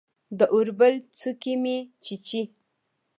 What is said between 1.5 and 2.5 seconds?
مې چیچي